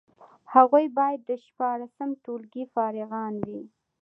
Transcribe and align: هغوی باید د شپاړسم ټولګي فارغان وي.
هغوی 0.53 0.85
باید 0.97 1.19
د 1.23 1.31
شپاړسم 1.45 2.09
ټولګي 2.23 2.63
فارغان 2.73 3.33
وي. 3.45 3.61